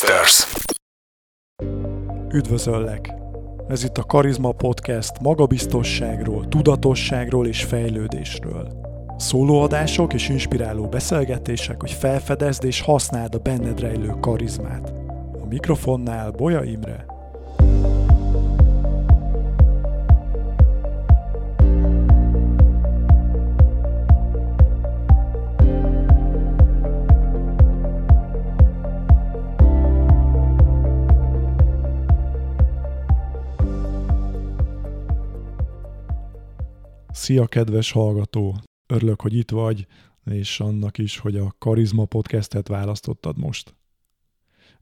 [0.00, 0.46] Podcasters.
[2.32, 3.14] Üdvözöllek!
[3.68, 8.68] Ez itt a Karizma Podcast magabiztosságról, tudatosságról és fejlődésről.
[9.16, 14.92] Szólóadások és inspiráló beszélgetések, hogy felfedezd és használd a benned rejlő karizmát.
[15.42, 17.09] A mikrofonnál Boja Imre.
[37.20, 38.56] Szia, kedves hallgató!
[38.86, 39.86] Örülök, hogy itt vagy,
[40.24, 43.74] és annak is, hogy a Karizma podcastet választottad most.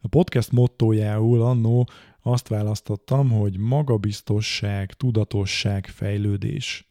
[0.01, 1.89] A podcast mottójául annó
[2.23, 6.89] azt választottam, hogy magabiztosság, tudatosság, fejlődés.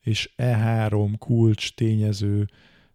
[0.00, 2.48] És e három kulcs tényező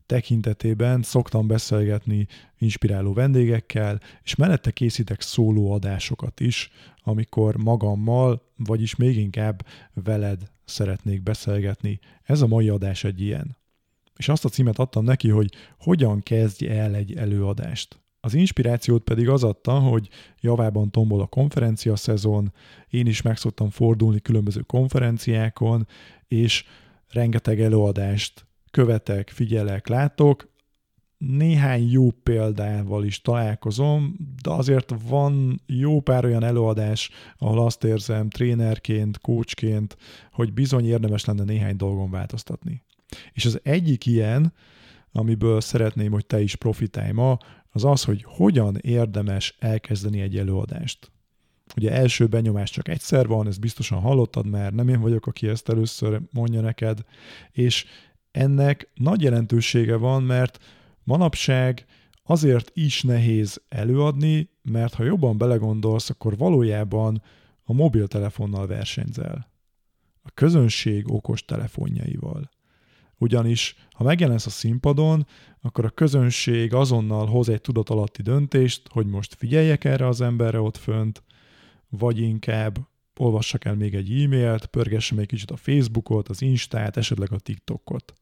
[0.05, 6.71] tekintetében szoktam beszélgetni inspiráló vendégekkel, és mellette készítek szólóadásokat is,
[7.03, 11.99] amikor magammal, vagyis még inkább veled szeretnék beszélgetni.
[12.23, 13.57] Ez a mai adás egy ilyen.
[14.17, 18.01] És azt a címet adtam neki, hogy hogyan kezdj el egy előadást.
[18.19, 20.09] Az inspirációt pedig az adta, hogy
[20.39, 22.53] javában tombol a konferencia szezon,
[22.89, 25.87] én is meg szoktam fordulni különböző konferenciákon,
[26.27, 26.65] és
[27.09, 30.51] rengeteg előadást követek, figyelek, látok,
[31.17, 38.29] néhány jó példával is találkozom, de azért van jó pár olyan előadás, ahol azt érzem
[38.29, 39.97] trénerként, coachként,
[40.31, 42.83] hogy bizony érdemes lenne néhány dolgon változtatni.
[43.33, 44.53] És az egyik ilyen,
[45.11, 47.37] amiből szeretném, hogy te is profitálj ma,
[47.69, 51.11] az az, hogy hogyan érdemes elkezdeni egy előadást.
[51.75, 55.69] Ugye első benyomás csak egyszer van, ezt biztosan hallottad, mert nem én vagyok, aki ezt
[55.69, 56.99] először mondja neked,
[57.51, 57.85] és
[58.33, 60.59] ennek nagy jelentősége van, mert
[61.03, 61.85] manapság
[62.23, 67.21] azért is nehéz előadni, mert ha jobban belegondolsz, akkor valójában
[67.63, 69.51] a mobiltelefonnal versenyzel.
[70.21, 72.49] A közönség okos telefonjaival.
[73.17, 75.27] Ugyanis, ha megjelensz a színpadon,
[75.61, 80.77] akkor a közönség azonnal hoz egy tudatalatti döntést, hogy most figyeljek erre az emberre ott
[80.77, 81.23] fönt,
[81.89, 82.77] vagy inkább
[83.15, 88.13] olvassak el még egy e-mailt, pörgessem egy kicsit a Facebookot, az Instát, esetleg a TikTokot.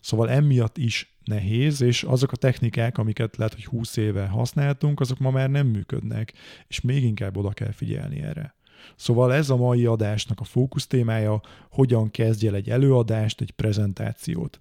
[0.00, 5.18] Szóval emiatt is nehéz, és azok a technikák, amiket lehet, hogy 20 éve használtunk, azok
[5.18, 6.32] ma már nem működnek,
[6.68, 8.54] és még inkább oda kell figyelni erre.
[8.96, 11.40] Szóval ez a mai adásnak a fókusz témája,
[11.70, 14.58] hogyan kezdj el egy előadást, egy prezentációt.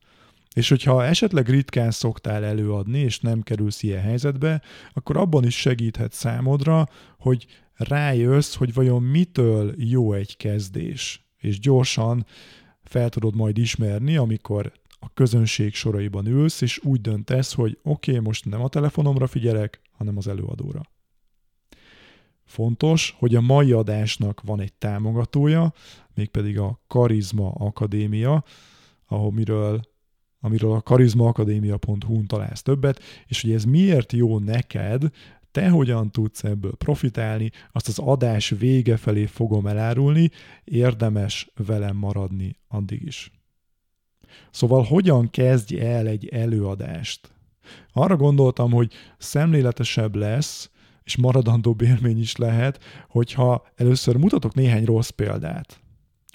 [0.53, 4.61] És hogyha esetleg ritkán szoktál előadni, és nem kerülsz ilyen helyzetbe,
[4.93, 6.87] akkor abban is segíthet számodra,
[7.19, 11.25] hogy rájössz, hogy vajon mitől jó egy kezdés.
[11.37, 12.25] És gyorsan
[12.83, 18.23] fel tudod majd ismerni, amikor a közönség soraiban ülsz, és úgy döntesz, hogy oké, okay,
[18.23, 20.81] most nem a telefonomra figyelek, hanem az előadóra.
[22.43, 25.73] Fontos, hogy a mai adásnak van egy támogatója,
[26.13, 28.43] mégpedig a Karizma Akadémia,
[29.07, 29.81] ahol miről,
[30.39, 35.03] amiről a karizmaakadémia.hu-n találsz többet, és hogy ez miért jó neked,
[35.51, 40.29] te hogyan tudsz ebből profitálni, azt az adás vége felé fogom elárulni,
[40.63, 43.31] érdemes velem maradni addig is.
[44.51, 47.31] Szóval hogyan kezdj el egy előadást?
[47.93, 50.69] Arra gondoltam, hogy szemléletesebb lesz,
[51.03, 55.79] és maradandó élmény is lehet, hogyha először mutatok néhány rossz példát.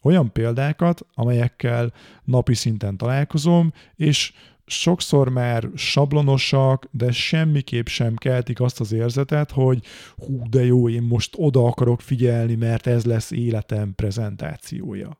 [0.03, 1.93] Olyan példákat, amelyekkel
[2.25, 4.33] napi szinten találkozom, és
[4.67, 9.85] sokszor már sablonosak, de semmiképp sem keltik azt az érzetet, hogy
[10.17, 15.19] hú, de jó, én most oda akarok figyelni, mert ez lesz életem prezentációja.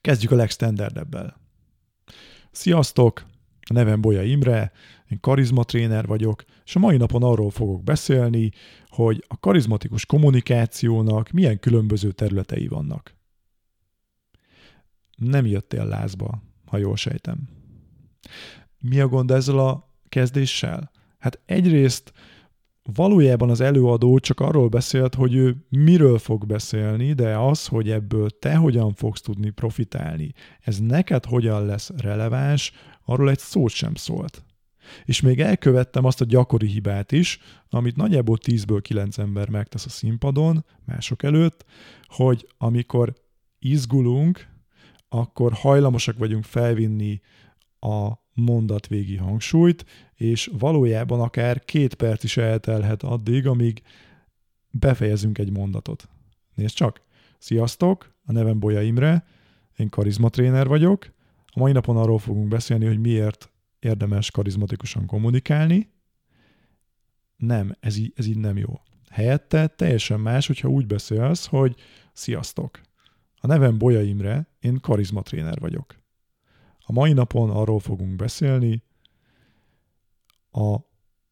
[0.00, 1.40] Kezdjük a legstandardebbel.
[2.50, 3.26] Sziasztok!
[3.70, 4.72] A nevem Bolya Imre,
[5.10, 8.50] én karizmatréner vagyok, és a mai napon arról fogok beszélni,
[8.88, 13.16] hogy a karizmatikus kommunikációnak milyen különböző területei vannak.
[15.16, 17.48] Nem jöttél lázba, ha jól sejtem.
[18.80, 20.90] Mi a gond ezzel a kezdéssel?
[21.18, 22.12] Hát egyrészt
[22.94, 28.30] valójában az előadó csak arról beszélt, hogy ő miről fog beszélni, de az, hogy ebből
[28.30, 32.72] te hogyan fogsz tudni profitálni, ez neked hogyan lesz releváns,
[33.04, 34.44] arról egy szót sem szólt.
[35.04, 37.40] És még elkövettem azt a gyakori hibát is,
[37.70, 41.64] amit nagyjából 10-ből 9 ember megtesz a színpadon, mások előtt,
[42.06, 43.12] hogy amikor
[43.58, 44.48] izgulunk,
[45.08, 47.20] akkor hajlamosak vagyunk felvinni
[47.80, 49.84] a mondat végi hangsúlyt,
[50.18, 53.82] és valójában akár két perc is eltelhet addig, amíg
[54.70, 56.08] befejezünk egy mondatot.
[56.54, 57.02] Nézd csak!
[57.38, 58.14] Sziasztok!
[58.24, 59.24] A nevem Bolya Imre,
[59.76, 61.12] én karizmatréner vagyok.
[61.46, 65.90] A mai napon arról fogunk beszélni, hogy miért érdemes karizmatikusan kommunikálni.
[67.36, 68.80] Nem, ez így, ez így nem jó.
[69.10, 71.76] Helyette teljesen más, hogyha úgy beszélsz, hogy
[72.12, 72.80] sziasztok.
[73.40, 75.94] A nevem Bolya Imre, én karizmatréner vagyok.
[76.78, 78.82] A mai napon arról fogunk beszélni,
[80.52, 80.76] a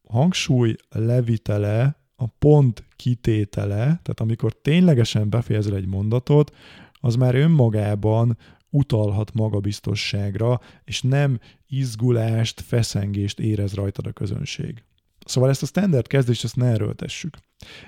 [0.08, 6.54] hangsúly levitele, a pont kitétele, tehát amikor ténylegesen befejezel egy mondatot,
[6.92, 8.38] az már önmagában
[8.70, 14.84] utalhat magabiztosságra, és nem izgulást, feszengést érez rajtad a közönség.
[15.24, 17.36] Szóval ezt a standard kezdést ezt ne erőltessük.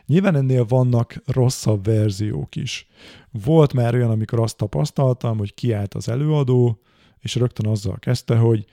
[0.06, 2.86] Nyilván ennél vannak rosszabb verziók is.
[3.30, 6.80] Volt már olyan, amikor azt tapasztaltam, hogy kiállt az előadó,
[7.18, 8.64] és rögtön azzal kezdte, hogy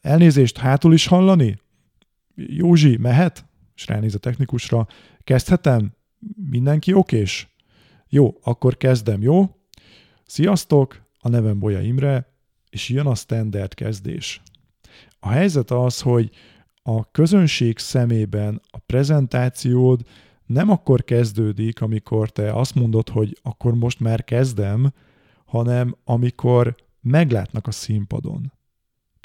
[0.00, 1.58] elnézést hátul is hallani?
[2.34, 3.44] Józsi, mehet?
[3.74, 4.86] És ránéz a technikusra.
[5.24, 5.92] Kezdhetem?
[6.50, 7.48] Mindenki okés?
[8.08, 9.56] Jó, akkor kezdem, jó?
[10.26, 12.32] Sziasztok, a nevem Bolya Imre,
[12.70, 14.42] és jön a standard kezdés.
[15.20, 16.30] A helyzet az, hogy
[16.82, 20.00] a közönség szemében a prezentációd
[20.46, 24.92] nem akkor kezdődik, amikor te azt mondod, hogy akkor most már kezdem,
[25.44, 28.52] hanem amikor meglátnak a színpadon.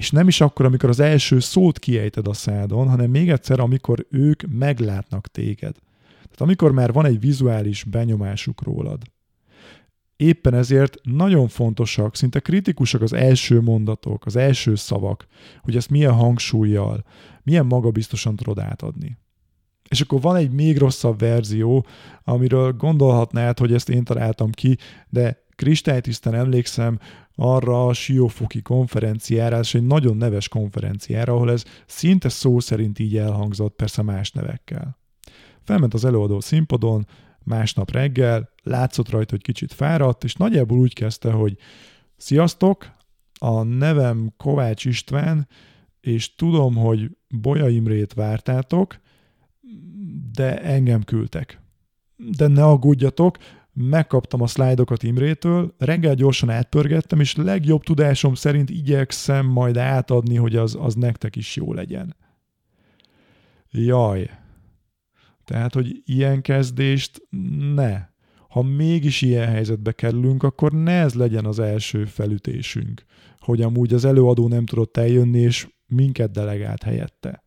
[0.03, 4.05] És nem is akkor, amikor az első szót kiejted a szádon, hanem még egyszer, amikor
[4.09, 5.75] ők meglátnak téged.
[6.21, 9.01] Tehát amikor már van egy vizuális benyomásuk rólad.
[10.15, 15.27] Éppen ezért nagyon fontosak, szinte kritikusak az első mondatok, az első szavak,
[15.61, 17.03] hogy ezt milyen hangsúlyjal,
[17.43, 19.17] milyen magabiztosan tudod átadni.
[19.89, 21.85] És akkor van egy még rosszabb verzió,
[22.23, 24.77] amiről gondolhatnád, hogy ezt én találtam ki,
[25.09, 26.99] de kristálytisztán emlékszem
[27.35, 33.17] arra a Siófoki konferenciára, és egy nagyon neves konferenciára, ahol ez szinte szó szerint így
[33.17, 34.97] elhangzott, persze más nevekkel.
[35.63, 37.07] Felment az előadó színpadon,
[37.43, 41.57] másnap reggel, látszott rajta, hogy kicsit fáradt, és nagyjából úgy kezdte, hogy
[42.17, 42.91] sziasztok,
[43.39, 45.47] a nevem Kovács István,
[46.01, 48.99] és tudom, hogy Bolya Imrét vártátok,
[50.31, 51.61] de engem küldtek.
[52.15, 53.37] De ne aggódjatok,
[53.73, 60.55] megkaptam a szlájdokat Imrétől, reggel gyorsan átpörgettem, és legjobb tudásom szerint igyekszem majd átadni, hogy
[60.55, 62.15] az, az nektek is jó legyen.
[63.69, 64.29] Jaj.
[65.45, 67.21] Tehát, hogy ilyen kezdést
[67.73, 68.11] ne.
[68.49, 73.03] Ha mégis ilyen helyzetbe kerülünk, akkor ne ez legyen az első felütésünk,
[73.39, 77.43] hogy amúgy az előadó nem tudott eljönni, és minket delegált helyette.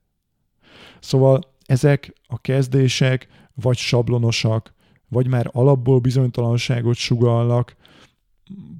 [1.00, 4.74] Szóval ezek a kezdések vagy sablonosak,
[5.08, 7.76] vagy már alapból bizonytalanságot sugallnak,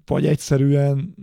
[0.04, 1.14] vagy egyszerűen,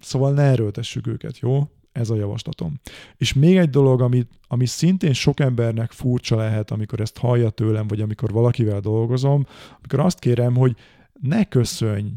[0.00, 1.68] szóval ne erőltessük őket, jó?
[1.92, 2.80] Ez a javaslatom.
[3.16, 7.86] És még egy dolog, ami, ami szintén sok embernek furcsa lehet, amikor ezt hallja tőlem,
[7.86, 9.46] vagy amikor valakivel dolgozom,
[9.76, 10.76] amikor azt kérem, hogy
[11.20, 12.12] ne köszönj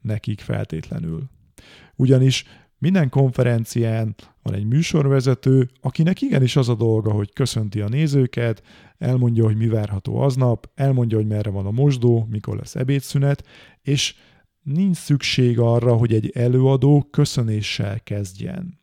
[0.00, 1.22] nekik feltétlenül.
[1.96, 2.44] Ugyanis
[2.84, 8.62] minden konferencián van egy műsorvezető, akinek igenis az a dolga, hogy köszönti a nézőket,
[8.98, 13.46] elmondja, hogy mi várható aznap, elmondja, hogy merre van a mosdó, mikor lesz ebédszünet,
[13.82, 14.14] és
[14.62, 18.78] nincs szükség arra, hogy egy előadó köszönéssel kezdjen.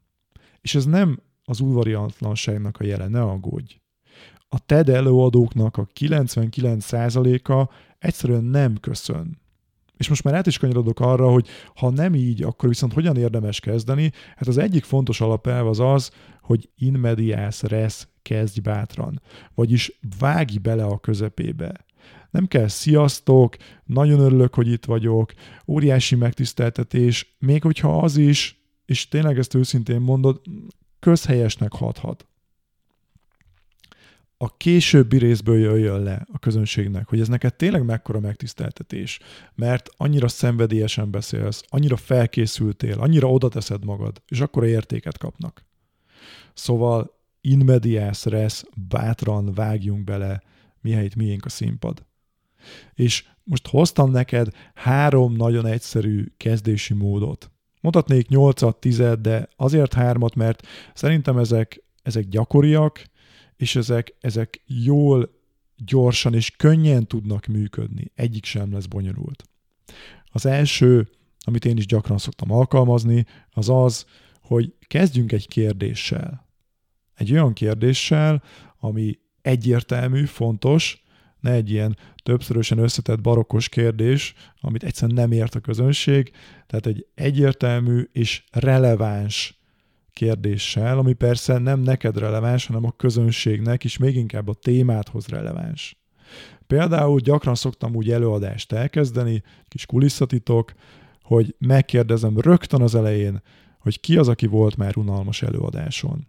[0.61, 3.79] És ez nem az udvariatlanságnak a jele, ne aggódj.
[4.49, 9.40] A TED előadóknak a 99%-a egyszerűen nem köszön.
[10.01, 13.59] És most már át is kanyarodok arra, hogy ha nem így, akkor viszont hogyan érdemes
[13.59, 14.11] kezdeni?
[14.35, 16.11] Hát az egyik fontos alapelv az az,
[16.41, 19.21] hogy in medias res, kezdj bátran.
[19.55, 21.85] Vagyis vágj bele a közepébe.
[22.31, 23.55] Nem kell sziasztok,
[23.85, 25.33] nagyon örülök, hogy itt vagyok,
[25.67, 30.41] óriási megtiszteltetés, még hogyha az is, és tényleg ezt őszintén mondod,
[30.99, 32.30] közhelyesnek hathat
[34.43, 39.19] a későbbi részből jöjjön le a közönségnek, hogy ez neked tényleg mekkora megtiszteltetés,
[39.55, 45.65] mert annyira szenvedélyesen beszélsz, annyira felkészültél, annyira oda teszed magad, és akkor értéket kapnak.
[46.53, 50.41] Szóval in medias res, bátran vágjunk bele,
[50.79, 52.05] mihelyt miénk a színpad.
[52.93, 57.51] És most hoztam neked három nagyon egyszerű kezdési módot.
[57.81, 63.09] Mondhatnék nyolcat, tized, de azért hármat, mert szerintem ezek, ezek gyakoriak,
[63.61, 65.29] és ezek, ezek jól,
[65.85, 68.11] gyorsan és könnyen tudnak működni.
[68.15, 69.43] Egyik sem lesz bonyolult.
[70.25, 74.05] Az első, amit én is gyakran szoktam alkalmazni, az az,
[74.41, 76.47] hogy kezdjünk egy kérdéssel.
[77.15, 78.43] Egy olyan kérdéssel,
[78.79, 81.03] ami egyértelmű, fontos,
[81.39, 86.31] ne egy ilyen többszörösen összetett barokkos kérdés, amit egyszerűen nem ért a közönség,
[86.67, 89.60] tehát egy egyértelmű és releváns
[90.13, 95.99] kérdéssel, ami persze nem neked releváns, hanem a közönségnek, és még inkább a témádhoz releváns.
[96.67, 100.73] Például gyakran szoktam úgy előadást elkezdeni, kis kulisszatitok,
[101.21, 103.41] hogy megkérdezem rögtön az elején,
[103.79, 106.27] hogy ki az, aki volt már unalmas előadáson.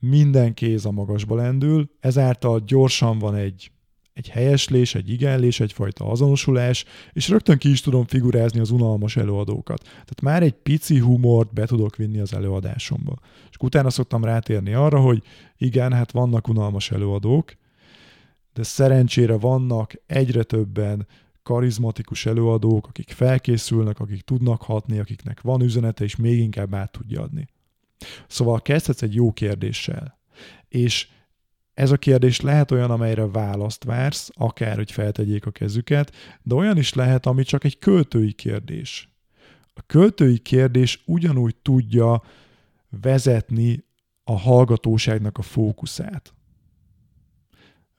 [0.00, 3.70] minden kéz a magasba lendül, ezáltal gyorsan van egy,
[4.18, 9.82] egy helyeslés, egy igenlés, egyfajta azonosulás, és rögtön ki is tudom figurázni az unalmas előadókat.
[9.82, 13.14] Tehát már egy pici humort be tudok vinni az előadásomba.
[13.50, 15.22] És utána szoktam rátérni arra, hogy
[15.56, 17.56] igen, hát vannak unalmas előadók,
[18.52, 21.06] de szerencsére vannak egyre többen
[21.42, 27.22] karizmatikus előadók, akik felkészülnek, akik tudnak hatni, akiknek van üzenete, és még inkább át tudja
[27.22, 27.48] adni.
[28.26, 30.18] Szóval kezdhetsz egy jó kérdéssel,
[30.68, 31.08] és
[31.78, 36.76] ez a kérdés lehet olyan, amelyre választ vársz, akár hogy feltegyék a kezüket, de olyan
[36.76, 39.08] is lehet, ami csak egy költői kérdés.
[39.74, 42.22] A költői kérdés ugyanúgy tudja
[43.00, 43.84] vezetni
[44.24, 46.34] a hallgatóságnak a fókuszát.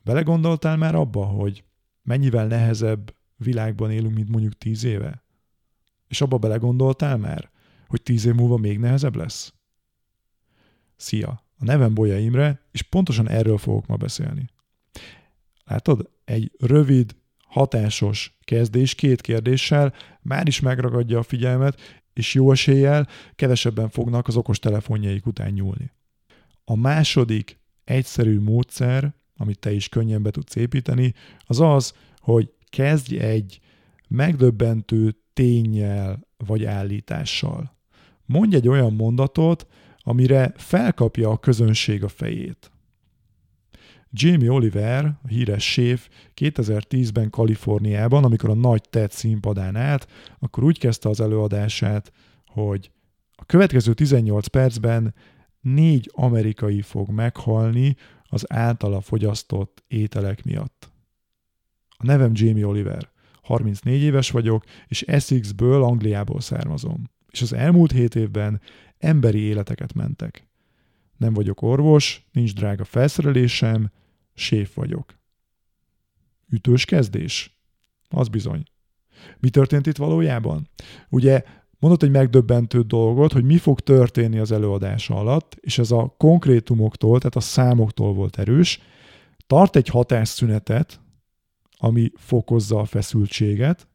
[0.02, 1.64] Belegondoltál már abba, hogy
[2.02, 5.24] mennyivel nehezebb világban élünk, mint mondjuk tíz éve?
[6.08, 7.50] És abba belegondoltál már,
[7.88, 9.54] hogy tíz év múlva még nehezebb lesz?
[10.96, 11.48] Szia!
[11.60, 14.50] A nevem Bolya Imre, és pontosan erről fogok ma beszélni.
[15.66, 16.10] Látod?
[16.26, 17.16] Egy rövid,
[17.48, 24.36] hatásos kezdés két kérdéssel már is megragadja a figyelmet, és jó eséllyel kevesebben fognak az
[24.36, 25.92] okos telefonjaik után nyúlni.
[26.64, 33.18] A második egyszerű módszer, amit te is könnyen be tudsz építeni, az az, hogy kezdj
[33.18, 33.60] egy
[34.08, 37.78] megdöbbentő tényel vagy állítással.
[38.26, 39.68] Mondj egy olyan mondatot,
[40.10, 42.72] amire felkapja a közönség a fejét.
[44.12, 50.08] Jamie Oliver, a híres séf 2010-ben Kaliforniában, amikor a nagy TED színpadán állt,
[50.40, 52.12] akkor úgy kezdte az előadását,
[52.46, 52.92] hogy
[53.36, 55.14] a következő 18 percben
[55.62, 60.92] négy amerikai fog meghalni az általa fogyasztott ételek miatt.
[61.98, 63.10] A nevem Jamie Oliver.
[63.42, 67.04] 34 éves vagyok, és Essexből, Angliából származom.
[67.32, 68.62] És az elmúlt hét évben
[69.00, 70.48] emberi életeket mentek.
[71.18, 73.92] Nem vagyok orvos, nincs drága felszerelésem,
[74.34, 75.18] séf vagyok.
[76.50, 77.60] Ütős kezdés?
[78.10, 78.64] Az bizony.
[79.40, 80.70] Mi történt itt valójában?
[81.10, 81.44] Ugye
[81.80, 87.18] mondott egy megdöbbentő dolgot, hogy mi fog történni az előadása alatt, és ez a konkrétumoktól,
[87.18, 88.82] tehát a számoktól volt erős.
[89.48, 91.00] Tart egy hatásszünetet,
[91.78, 93.88] ami fokozza a feszültséget,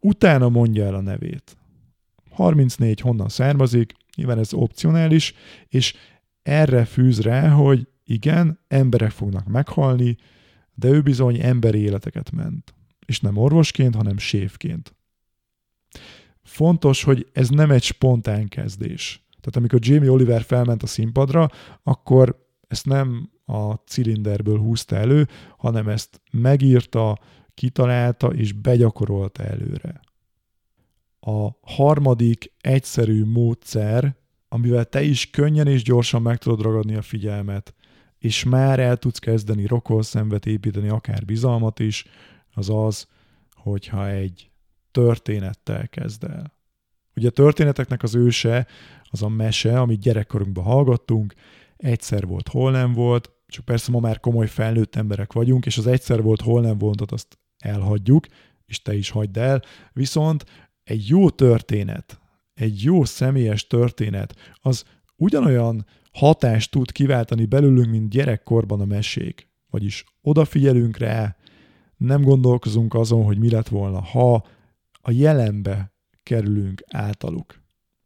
[0.00, 1.56] utána mondja el a nevét.
[2.40, 5.34] 34 honnan származik, nyilván ez opcionális,
[5.68, 5.94] és
[6.42, 10.16] erre fűz rá, hogy igen, emberek fognak meghalni,
[10.74, 12.74] de ő bizony emberi életeket ment.
[13.06, 14.94] És nem orvosként, hanem séfként.
[16.42, 19.28] Fontos, hogy ez nem egy spontán kezdés.
[19.28, 21.48] Tehát amikor Jamie Oliver felment a színpadra,
[21.82, 27.18] akkor ezt nem a cilinderből húzta elő, hanem ezt megírta,
[27.54, 30.00] kitalálta és begyakorolta előre
[31.20, 34.16] a harmadik egyszerű módszer,
[34.48, 37.74] amivel te is könnyen és gyorsan meg tudod ragadni a figyelmet,
[38.18, 42.04] és már el tudsz kezdeni szemvet építeni, akár bizalmat is,
[42.54, 43.06] az az,
[43.54, 44.50] hogyha egy
[44.90, 46.52] történettel kezd el.
[47.16, 48.66] Ugye a történeteknek az őse
[49.10, 51.34] az a mese, amit gyerekkorunkban hallgattunk,
[51.76, 55.86] egyszer volt, hol nem volt, csak persze ma már komoly felnőtt emberek vagyunk, és az
[55.86, 58.26] egyszer volt, hol nem voltat azt elhagyjuk,
[58.66, 59.62] és te is hagyd el,
[59.92, 60.44] viszont
[60.90, 62.20] egy jó történet,
[62.54, 64.84] egy jó személyes történet, az
[65.16, 69.48] ugyanolyan hatást tud kiváltani belőlünk, mint gyerekkorban a mesék.
[69.70, 71.36] Vagyis odafigyelünk rá,
[71.96, 74.46] nem gondolkozunk azon, hogy mi lett volna, ha
[75.00, 75.92] a jelenbe
[76.22, 77.60] kerülünk általuk.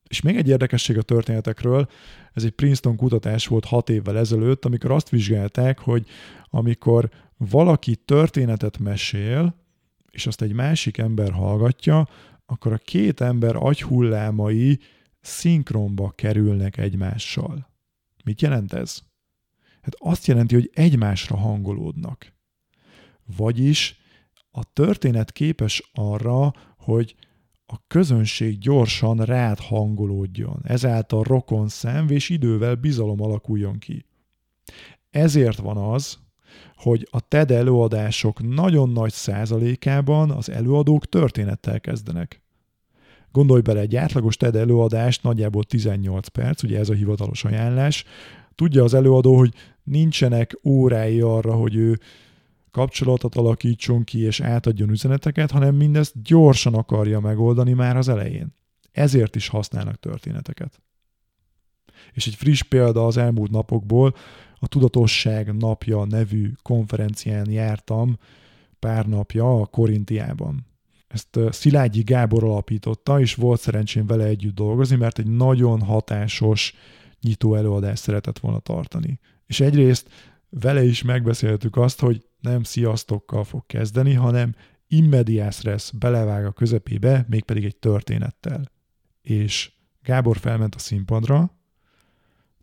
[0.09, 1.89] És még egy érdekesség a történetekről,
[2.33, 6.07] ez egy Princeton kutatás volt hat évvel ezelőtt, amikor azt vizsgálták, hogy
[6.51, 9.55] amikor valaki történetet mesél,
[10.11, 12.09] és azt egy másik ember hallgatja,
[12.47, 14.79] akkor a két ember agyhullámai
[15.21, 17.71] szinkronba kerülnek egymással.
[18.25, 19.03] Mit jelent ez?
[19.83, 22.33] Hát azt jelenti, hogy egymásra hangolódnak.
[23.37, 23.97] Vagyis
[24.51, 27.17] a történet képes arra, hogy
[27.67, 34.05] a közönség gyorsan rád hangolódjon, ezáltal rokon szemv és idővel bizalom alakuljon ki.
[35.11, 36.19] Ezért van az,
[36.77, 42.43] hogy a TED előadások nagyon nagy százalékában az előadók történettel kezdenek.
[43.33, 48.05] Gondolj bele, egy átlagos TED előadást nagyjából 18 perc, ugye ez a hivatalos ajánlás.
[48.55, 52.01] Tudja az előadó, hogy nincsenek órái arra, hogy ő
[52.71, 58.55] kapcsolatot alakítson ki és átadjon üzeneteket, hanem mindezt gyorsan akarja megoldani már az elején.
[58.93, 60.83] Ezért is használnak történeteket.
[62.13, 64.15] És egy friss példa az elmúlt napokból,
[64.65, 68.19] a Tudatosság napja nevű konferencián jártam
[68.79, 70.67] pár napja a Korintiában.
[71.07, 76.75] Ezt Szilágyi Gábor alapította, és volt szerencsém vele együtt dolgozni, mert egy nagyon hatásos
[77.21, 79.21] nyitó előadást szeretett volna tartani.
[79.47, 80.09] És egyrészt
[80.49, 84.55] vele is megbeszéltük azt, hogy nem sziasztokkal fog kezdeni, hanem
[84.87, 88.71] immediás lesz, belevág a közepébe, mégpedig egy történettel.
[89.23, 91.59] És Gábor felment a színpadra,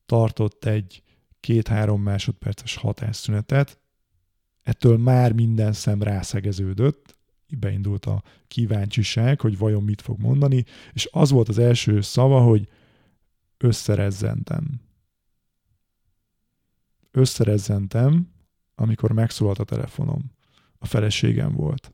[0.06, 1.04] tartott egy
[1.42, 3.80] két-három másodperces hatásszünetet,
[4.64, 7.20] ettől már minden szem rászegeződött,
[7.60, 12.70] beindult a kíváncsiság, hogy vajon mit fog mondani, és az volt az első szava, hogy
[13.58, 14.82] összerezzentem.
[17.12, 18.32] Összerezzentem,
[18.76, 20.32] amikor megszólalt a telefonom.
[20.78, 21.94] A feleségem volt.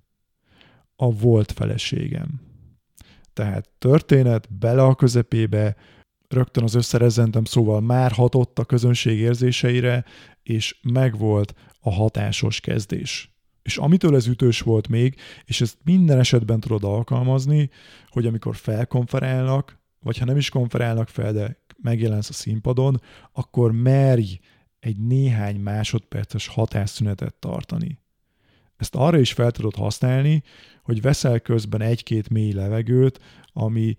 [0.96, 2.42] A volt feleségem.
[3.34, 5.76] Tehát történet bele a közepébe,
[6.28, 10.06] rögtön az összerezzentem, szóval már hatott a közönség érzéseire,
[10.44, 13.32] és megvolt a hatásos kezdés.
[13.62, 15.16] És amitől ez ütős volt még,
[15.46, 17.70] és ezt minden esetben tudod alkalmazni,
[18.08, 24.40] hogy amikor felkonferálnak, vagy ha nem is konferálnak fel, de megjelensz a színpadon, akkor merj
[24.80, 28.00] egy néhány másodperces hatásszünetet tartani.
[28.78, 30.44] Ezt arra is fel tudod használni,
[30.84, 33.20] hogy veszel közben egy-két mély levegőt,
[33.54, 33.96] ami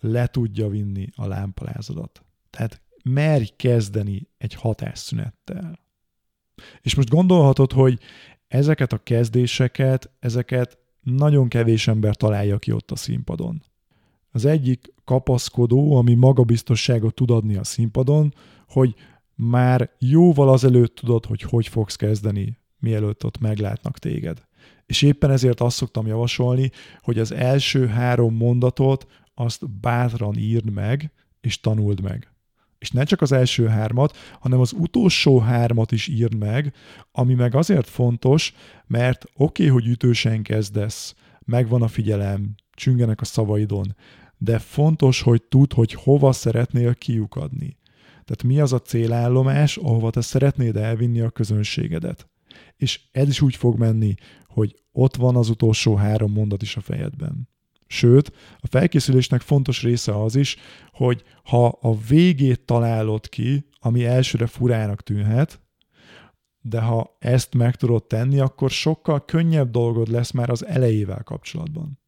[0.00, 2.24] le tudja vinni a lámpalázodat.
[2.50, 5.78] Tehát merj kezdeni egy hatásszünettel.
[6.80, 7.98] És most gondolhatod, hogy
[8.48, 13.62] ezeket a kezdéseket, ezeket nagyon kevés ember találja ki ott a színpadon.
[14.30, 18.34] Az egyik kapaszkodó, ami magabiztosságot tud adni a színpadon,
[18.68, 18.94] hogy
[19.34, 24.42] már jóval azelőtt tudod, hogy hogy fogsz kezdeni, mielőtt ott meglátnak téged.
[24.86, 26.70] És éppen ezért azt szoktam javasolni,
[27.02, 29.06] hogy az első három mondatot
[29.40, 32.32] azt bátran írd meg, és tanuld meg.
[32.78, 36.74] És ne csak az első hármat, hanem az utolsó hármat is írd meg,
[37.12, 38.54] ami meg azért fontos,
[38.86, 43.96] mert oké, okay, hogy ütősen kezdesz, megvan a figyelem, csüngenek a szavaidon,
[44.38, 47.76] de fontos, hogy tudd, hogy hova szeretnél kiukadni.
[48.12, 52.28] Tehát mi az a célállomás, ahova te szeretnéd elvinni a közönségedet.
[52.76, 54.14] És ez is úgy fog menni,
[54.46, 57.48] hogy ott van az utolsó három mondat is a fejedben.
[57.92, 60.56] Sőt, a felkészülésnek fontos része az is,
[60.92, 65.60] hogy ha a végét találod ki, ami elsőre furának tűnhet,
[66.60, 71.98] de ha ezt meg tudod tenni, akkor sokkal könnyebb dolgod lesz már az elejével kapcsolatban.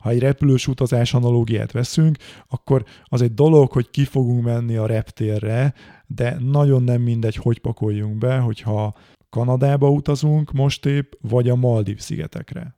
[0.00, 4.86] Ha egy repülős utazás analógiát veszünk, akkor az egy dolog, hogy ki fogunk menni a
[4.86, 5.74] reptérre,
[6.06, 8.94] de nagyon nem mindegy, hogy pakoljunk be, hogyha
[9.30, 12.77] Kanadába utazunk most épp, vagy a Maldív szigetekre.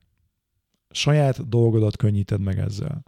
[0.91, 3.03] Saját dolgodat könnyíted meg ezzel.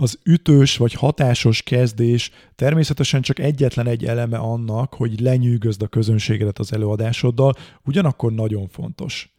[0.00, 6.58] Az ütős vagy hatásos kezdés természetesen csak egyetlen egy eleme annak, hogy lenyűgözd a közönségedet
[6.58, 9.36] az előadásoddal, ugyanakkor nagyon fontos.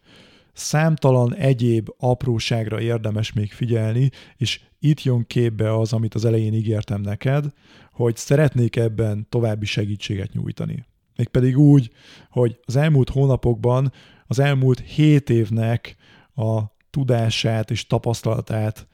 [0.52, 7.00] Számtalan egyéb apróságra érdemes még figyelni, és itt jön képbe az, amit az elején ígértem
[7.00, 7.44] neked,
[7.92, 10.84] hogy szeretnék ebben további segítséget nyújtani.
[11.16, 11.90] Mégpedig úgy,
[12.30, 13.92] hogy az elmúlt hónapokban,
[14.26, 15.96] az elmúlt hét évnek
[16.34, 18.86] a tudását és tapasztalatát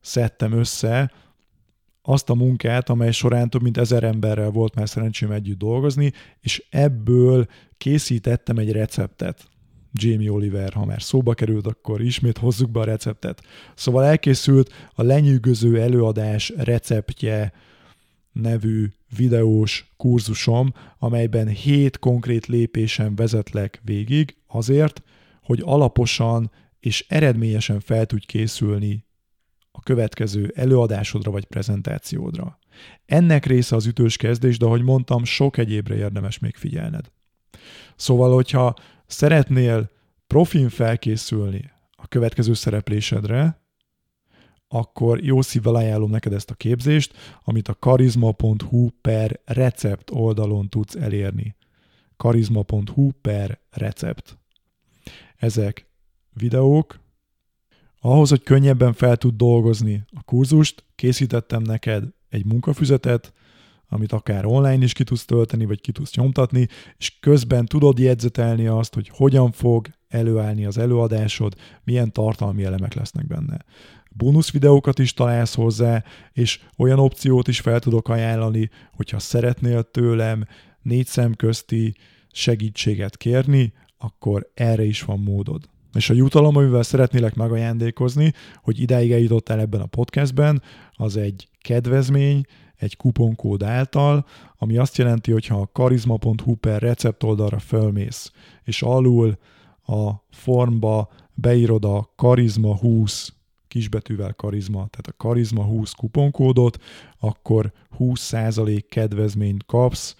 [0.00, 1.12] szedtem össze,
[2.02, 6.64] azt a munkát, amely során több mint ezer emberrel volt már szerencsém együtt dolgozni, és
[6.70, 7.46] ebből
[7.78, 9.50] készítettem egy receptet.
[9.92, 13.42] Jamie Oliver, ha már szóba került, akkor ismét hozzuk be a receptet.
[13.74, 17.52] Szóval elkészült a lenyűgöző előadás receptje
[18.32, 25.02] nevű videós kurzusom, amelyben hét konkrét lépésen vezetlek végig azért,
[25.42, 26.50] hogy alaposan
[26.82, 29.06] és eredményesen fel tudj készülni
[29.70, 32.58] a következő előadásodra vagy prezentációdra.
[33.06, 37.10] Ennek része az ütős kezdés, de ahogy mondtam, sok egyébre érdemes még figyelned.
[37.96, 38.74] Szóval, hogyha
[39.06, 39.90] szeretnél
[40.26, 43.60] profin felkészülni a következő szereplésedre,
[44.68, 50.94] akkor jó szívvel ajánlom neked ezt a képzést, amit a karizma.hu per recept oldalon tudsz
[50.94, 51.56] elérni.
[52.16, 54.38] karizma.hu per recept.
[55.36, 55.91] Ezek
[56.34, 57.00] videók,
[58.00, 63.32] ahhoz, hogy könnyebben fel tud dolgozni a kurzust, készítettem neked egy munkafüzetet,
[63.88, 68.66] amit akár online is ki tudsz tölteni, vagy ki tudsz nyomtatni, és közben tudod jegyzetelni
[68.66, 73.64] azt, hogy hogyan fog előállni az előadásod, milyen tartalmi elemek lesznek benne.
[74.10, 80.46] Bónusz videókat is találsz hozzá, és olyan opciót is fel tudok ajánlani, hogyha szeretnél tőlem
[80.82, 81.96] négy szem közti
[82.30, 85.71] segítséget kérni, akkor erre is van módod.
[85.94, 92.42] És a jutalom, amivel szeretnélek megajándékozni, hogy idáig eljutottál ebben a podcastben, az egy kedvezmény,
[92.76, 94.26] egy kuponkód által,
[94.58, 98.32] ami azt jelenti, hogy ha a karizma.hu per recept oldalra fölmész,
[98.64, 99.38] és alul
[99.86, 103.32] a formba beírod a karizma 20
[103.68, 106.78] kisbetűvel karizma, tehát a karizma 20 kuponkódot,
[107.18, 110.16] akkor 20% kedvezményt kapsz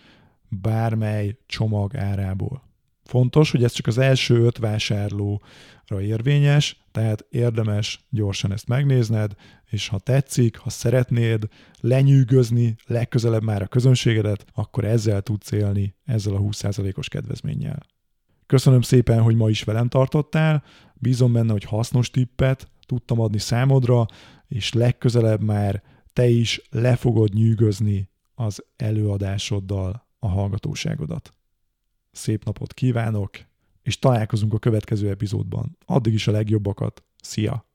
[0.48, 2.62] bármely csomag árából.
[3.04, 9.32] Fontos, hogy ez csak az első öt vásárlóra érvényes, tehát érdemes gyorsan ezt megnézned,
[9.70, 11.48] és ha tetszik, ha szeretnéd
[11.80, 17.86] lenyűgözni legközelebb már a közönségedet, akkor ezzel tudsz élni, ezzel a 20%-os kedvezménnyel.
[18.46, 24.06] Köszönöm szépen, hogy ma is velem tartottál, bízom benne, hogy hasznos tippet tudtam adni számodra,
[24.48, 31.32] és legközelebb már te is le fogod nyűgözni az előadásoddal a hallgatóságodat.
[32.12, 33.30] Szép napot kívánok,
[33.82, 35.78] és találkozunk a következő epizódban.
[35.86, 37.04] Addig is a legjobbakat.
[37.22, 37.71] Szia!